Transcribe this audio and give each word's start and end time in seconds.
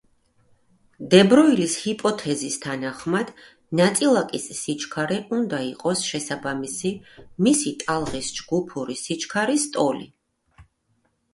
დე 1.09 1.17
ბროილის 1.31 1.73
ჰიპოთეზის 1.81 2.55
თანახმად 2.63 3.29
ნაწილაკის 3.79 4.47
სიჩქარე 4.59 5.17
უნდა 5.37 5.59
იყოს 5.65 6.01
შესაბამისი 6.13 6.93
მისი 7.49 7.75
ტალღის 7.83 8.31
ჯგუფური 8.39 8.97
სიჩქარის 9.03 9.67
ტოლი. 9.77 10.09